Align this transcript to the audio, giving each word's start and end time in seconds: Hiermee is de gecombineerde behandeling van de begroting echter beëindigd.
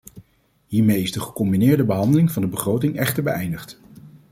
Hiermee 0.67 1.01
is 1.01 1.11
de 1.11 1.19
gecombineerde 1.19 1.83
behandeling 1.83 2.31
van 2.31 2.41
de 2.41 2.47
begroting 2.47 2.97
echter 2.97 3.23
beëindigd. 3.23 3.79